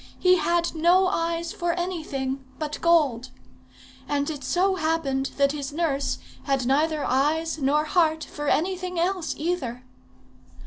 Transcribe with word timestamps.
He 0.17 0.37
had 0.37 0.73
no 0.73 1.09
eyes 1.09 1.53
for 1.53 1.73
anything 1.73 2.43
but 2.57 2.81
gold. 2.81 3.29
And 4.09 4.31
it 4.31 4.43
so 4.43 4.73
happened 4.77 5.27
that 5.37 5.51
his 5.51 5.71
nurse 5.71 6.17
had 6.45 6.65
neither 6.65 7.05
eyes 7.05 7.59
nor 7.59 7.83
heart 7.85 8.23
for 8.23 8.47
anything 8.47 8.99
else 8.99 9.35
either. 9.37 9.83